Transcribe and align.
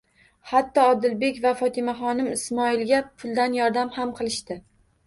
Hatto 0.51 0.85
Odilbek 0.93 1.37
va 1.43 1.51
Fotimaxonim 1.61 2.33
Ismoilga 2.33 3.05
puldan 3.23 3.61
yordam 3.61 3.95
ham 4.01 4.17
qilishdi 4.23 4.61